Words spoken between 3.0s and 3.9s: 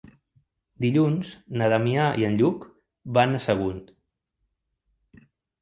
van a Sagunt.